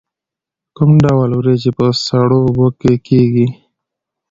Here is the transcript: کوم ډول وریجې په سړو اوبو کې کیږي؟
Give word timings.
کوم 0.75 0.91
ډول 1.05 1.29
وریجې 1.35 1.71
په 1.77 1.85
سړو 2.05 2.37
اوبو 2.45 2.67
کې 2.79 2.93
کیږي؟ 3.07 3.47